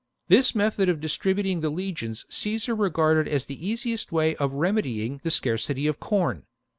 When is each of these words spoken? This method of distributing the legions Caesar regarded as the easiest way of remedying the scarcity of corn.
This 0.29 0.55
method 0.55 0.89
of 0.89 0.99
distributing 0.99 1.59
the 1.61 1.69
legions 1.69 2.25
Caesar 2.27 2.73
regarded 2.75 3.27
as 3.31 3.45
the 3.45 3.63
easiest 3.67 4.11
way 4.11 4.35
of 4.37 4.51
remedying 4.51 5.21
the 5.23 5.29
scarcity 5.29 5.85
of 5.85 5.99
corn. 5.99 6.41